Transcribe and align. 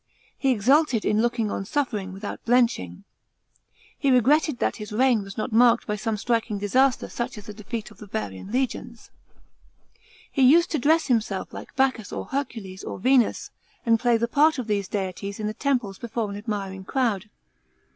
He 0.35 0.49
exulted 0.49 1.05
in 1.05 1.21
looking 1.21 1.51
on 1.51 1.63
suffering 1.63 2.11
without 2.11 2.43
blenching. 2.43 3.03
He 3.99 4.09
regretted 4.09 4.57
that 4.57 4.77
his 4.77 4.91
reign 4.91 5.21
was 5.21 5.37
not 5.37 5.51
marked 5.53 5.85
by 5.85 5.95
some 5.95 6.17
striking 6.17 6.57
disaster 6.57 7.07
such 7.07 7.37
as 7.37 7.45
the 7.45 7.53
defeat 7.53 7.91
of 7.91 7.99
the 7.99 8.07
Varian 8.07 8.51
legions. 8.51 9.11
He 10.31 10.41
used 10.41 10.71
to 10.71 10.79
dress 10.79 11.05
himself 11.05 11.53
like 11.53 11.75
Bacchus 11.75 12.11
or 12.11 12.25
Hercules 12.25 12.83
or 12.83 12.97
Venus, 12.97 13.51
and 13.85 13.99
play 13.99 14.17
the 14.17 14.27
part 14.27 14.57
of 14.57 14.65
these 14.65 14.87
deities 14.87 15.39
in 15.39 15.45
the 15.45 15.53
temples 15.53 15.99
before 15.99 16.31
an 16.31 16.35
admiring 16.35 16.83
crowd. 16.83 17.29